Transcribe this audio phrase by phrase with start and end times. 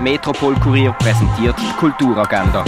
[0.00, 2.64] Metropol Kurier präsentiert Kulturagenda.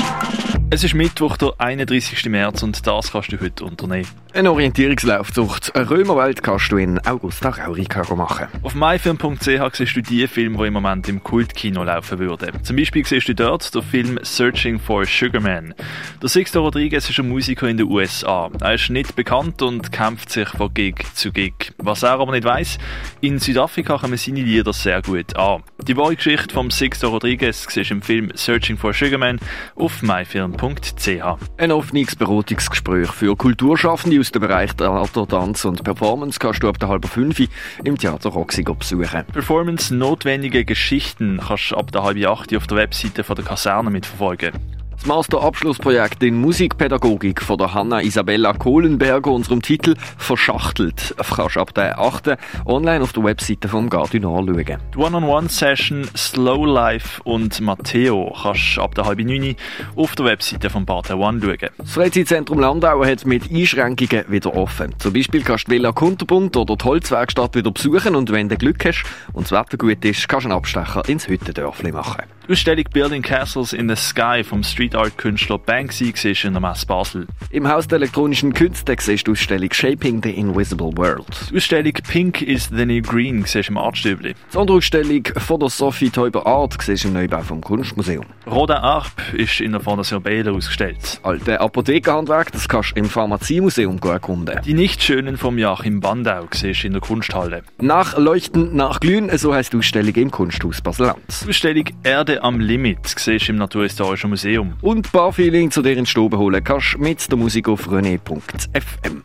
[0.68, 2.26] Es ist Mittwoch, der 31.
[2.26, 4.06] März und das kannst du heute unternehmen.
[4.34, 8.46] Ein Orientierungslauf durch die Römerwelt kannst du in Augusta Raurica machen.
[8.62, 12.64] Auf myfilm.ch siehst du die Filme, die im Moment im Kultkino laufen würden.
[12.64, 15.74] Zum Beispiel siehst du dort den Film Searching for Sugarman.
[16.22, 18.50] Der Sixto Rodriguez ist ein Musiker in den USA.
[18.58, 21.74] Er ist nicht bekannt und kämpft sich von Gig zu Gig.
[21.76, 22.78] Was er aber nicht weiss,
[23.20, 25.62] in Südafrika kommen seine Lieder sehr gut an.
[25.86, 29.38] Die wahre Geschichte von Sixto Rodriguez siehst du im Film Searching for Sugarman
[29.74, 31.22] auf myfilm.ch
[31.58, 36.78] ein offenes Beratungsgespräch für Kulturschaffende aus dem Bereich Theater, Tanz und Performance kannst du ab
[36.78, 37.42] der halben fünf
[37.82, 39.24] im Theater Roxy besuchen.
[39.32, 43.90] Performance notwendige Geschichten kannst du ab der halben acht auf der Webseite von der Kaserne
[43.90, 44.52] mitverfolgen.
[45.02, 51.74] Das Masterabschlussprojekt in Musikpädagogik von der Hanna Isabella Kohlenberger, unserem Titel Verschachtelt, kannst du ab
[51.74, 52.38] der 8.
[52.66, 54.78] online auf der Webseite vom Gardu anschauen.
[54.94, 59.56] Die One-on-One-Session Slow Life und Matteo kannst du ab der halben 9
[59.96, 61.70] auf der Webseite vom Partner One schauen.
[61.78, 64.94] Das Freizeitzentrum Landau hat mit Einschränkungen wieder offen.
[65.00, 68.84] Zum Beispiel kannst du Villa Kunterbund oder die Holzwerkstatt wieder besuchen und wenn du Glück
[68.84, 72.22] hast und das Wetter gut ist, kannst du einen Abstecher ins Hüttendörfli machen.
[72.46, 76.60] Die Ausstellung Building Castles in the Sky vom Street Art Künstler Banksy siehst in der
[76.60, 77.26] Messe Basel.
[77.50, 81.26] Im Haus der elektronischen Künste siehst du die Ausstellung Shaping the Invisible World.
[81.50, 84.34] Die Ausstellung Pink is the New Green siehst im Artstübli.
[84.34, 88.24] Die Sonderausstellung von der Sophie Teuber Art siehst im Neubau vom Kunstmuseum.
[88.46, 91.20] Rodin Arp ist in der Fondation Baylor ausgestellt.
[91.22, 94.60] Alte Apothekerhandwerk, das kannst du im Pharmaziemuseum erkunden.
[94.64, 97.62] Die Nichtschönen vom Joachim Bandau siehst in der Kunsthalle.
[97.80, 101.46] Nachleuchten, nachglühen, so heisst die Ausstellung im Kunsthaus Basel-Land.
[101.48, 104.71] Ausstellung Erde am Limit siehst im Naturhistorischen Museum.
[104.80, 109.22] Und Barfeeling zu dir in Stube holen kannst mit der Musik auf rené.fm.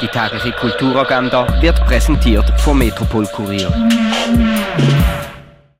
[0.00, 3.72] Die tägliche Kulturagenda wird präsentiert vom Metropol Kurier.